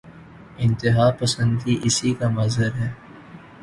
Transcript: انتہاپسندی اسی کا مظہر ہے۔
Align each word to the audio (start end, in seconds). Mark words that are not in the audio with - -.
انتہاپسندی 0.57 1.75
اسی 1.83 2.13
کا 2.13 2.29
مظہر 2.29 2.71
ہے۔ 2.75 2.89